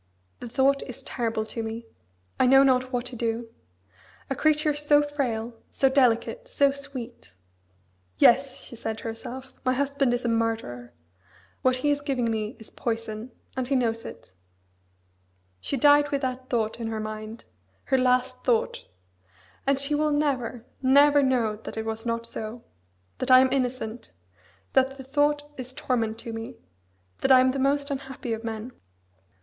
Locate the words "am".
23.39-23.51, 27.39-27.51